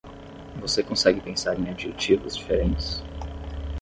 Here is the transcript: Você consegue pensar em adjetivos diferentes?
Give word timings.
Você 0.59 0.81
consegue 0.81 1.21
pensar 1.21 1.59
em 1.59 1.69
adjetivos 1.69 2.35
diferentes? 2.35 3.03